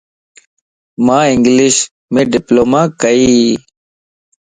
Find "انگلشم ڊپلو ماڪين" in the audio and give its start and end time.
1.33-3.21